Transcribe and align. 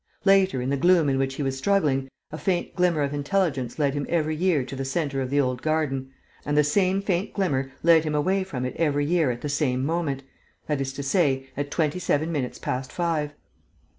Later, 0.25 0.63
in 0.63 0.71
the 0.71 0.77
gloom 0.77 1.09
in 1.09 1.19
which 1.19 1.35
he 1.35 1.43
was 1.43 1.55
struggling, 1.59 2.09
a 2.31 2.37
faint 2.39 2.75
glimmer 2.75 3.03
of 3.03 3.13
intelligence 3.13 3.77
led 3.77 3.93
him 3.93 4.07
every 4.09 4.35
year 4.35 4.65
to 4.65 4.75
the 4.75 4.83
centre 4.83 5.21
of 5.21 5.29
the 5.29 5.39
old 5.39 5.61
garden; 5.61 6.09
and 6.43 6.57
the 6.57 6.63
same 6.63 7.03
faint 7.03 7.35
glimmer 7.35 7.71
led 7.83 8.03
him 8.03 8.15
away 8.15 8.43
from 8.43 8.65
it 8.65 8.75
every 8.77 9.05
year 9.05 9.29
at 9.29 9.41
the 9.41 9.47
same 9.47 9.85
moment, 9.85 10.23
that 10.65 10.81
is 10.81 10.91
to 10.93 11.03
say, 11.03 11.49
at 11.55 11.69
twenty 11.69 11.99
seven 11.99 12.31
minutes 12.31 12.57
past 12.57 12.91
five. 12.91 13.35